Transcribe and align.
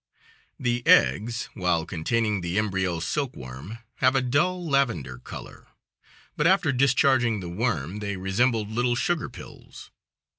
The 0.59 0.81
eggs, 0.87 1.47
while 1.53 1.85
containing 1.85 2.41
the 2.41 2.57
embryo 2.57 2.99
silk 2.99 3.35
worm, 3.35 3.77
have 3.97 4.15
a 4.15 4.21
dull 4.23 4.67
lavender 4.67 5.19
color, 5.19 5.67
but 6.35 6.47
after 6.47 6.71
discharging 6.71 7.39
the 7.39 7.49
worm 7.49 7.99
they 7.99 8.17
resembled 8.17 8.71
little 8.71 8.95
sugar 8.95 9.29
pills. 9.29 9.91